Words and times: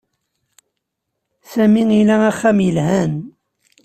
Sami 1.51 1.83
ila 1.99 2.15
axxam 2.31 2.57
yelhan. 2.65 3.13